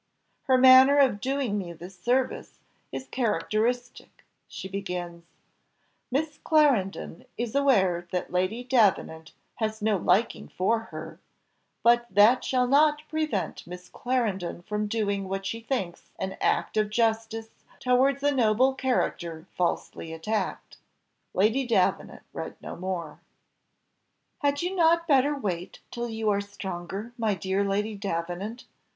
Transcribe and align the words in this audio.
Her 0.45 0.57
manner 0.57 0.97
of 0.97 1.21
doing 1.21 1.59
me 1.59 1.73
this 1.73 1.95
service 1.95 2.57
is 2.91 3.07
characteristic: 3.11 4.25
she 4.47 4.67
begins, 4.67 5.25
"'Miss 6.09 6.39
Clarendon 6.43 7.25
is 7.37 7.53
aware 7.53 8.07
that 8.09 8.31
Lady 8.31 8.63
Davenant 8.63 9.33
has 9.57 9.79
no 9.79 9.97
liking 9.97 10.47
for 10.47 10.79
her, 10.89 11.19
but 11.83 12.07
that 12.09 12.43
shall 12.43 12.65
not 12.65 13.07
prevent 13.09 13.67
Miss 13.67 13.89
Clarendon 13.89 14.63
from 14.63 14.87
doing 14.87 15.29
what 15.29 15.45
she 15.45 15.59
thinks 15.59 16.09
an 16.17 16.35
act 16.41 16.77
of 16.77 16.89
justice 16.89 17.49
towards 17.79 18.23
a 18.23 18.31
noble 18.31 18.73
character 18.73 19.45
falsely 19.55 20.13
attacked.'" 20.13 20.77
Lady 21.35 21.63
Davenant 21.67 22.23
read 22.33 22.55
no 22.59 22.75
more. 22.75 23.19
"Had 24.39 24.59
not 24.63 24.63
you 24.63 25.01
better 25.07 25.35
wait 25.35 25.77
till 25.91 26.09
you 26.09 26.31
are 26.31 26.41
stronger, 26.41 27.13
my 27.19 27.35
dear 27.35 27.63
Lady 27.63 27.93
Davenant!" 27.93 28.65